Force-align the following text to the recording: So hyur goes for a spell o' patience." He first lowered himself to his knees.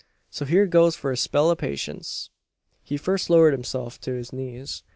So 0.31 0.45
hyur 0.45 0.65
goes 0.67 0.95
for 0.95 1.11
a 1.11 1.15
spell 1.15 1.51
o' 1.51 1.55
patience." 1.55 2.31
He 2.81 2.97
first 2.97 3.29
lowered 3.29 3.53
himself 3.53 4.01
to 4.01 4.13
his 4.13 4.33
knees. 4.33 4.81